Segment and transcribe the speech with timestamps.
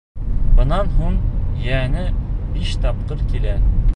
[0.59, 1.19] Бынан һуң
[1.67, 2.07] йәнә
[2.57, 3.57] биш тапҡыр килә.